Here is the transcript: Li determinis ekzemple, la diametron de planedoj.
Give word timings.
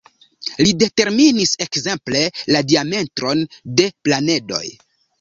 Li 0.61 0.71
determinis 0.83 1.53
ekzemple, 1.67 2.23
la 2.57 2.65
diametron 2.73 3.47
de 3.79 3.91
planedoj. 4.09 4.69